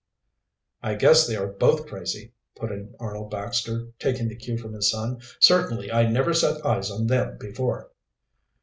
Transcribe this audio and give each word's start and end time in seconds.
"I 0.81 0.95
guess 0.95 1.27
they 1.27 1.35
are 1.35 1.45
both 1.45 1.85
crazy," 1.85 2.33
put 2.55 2.71
in 2.71 2.95
Arnold 2.99 3.29
Baxter, 3.29 3.89
taking 3.99 4.29
the 4.29 4.35
cue 4.35 4.57
from 4.57 4.73
his 4.73 4.89
son. 4.89 5.21
"Certainly 5.39 5.91
I 5.91 6.07
never 6.09 6.33
set 6.33 6.65
eyes 6.65 6.89
on 6.89 7.05
them 7.05 7.37
before." 7.37 7.91